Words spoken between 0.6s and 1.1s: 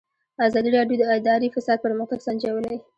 راډیو د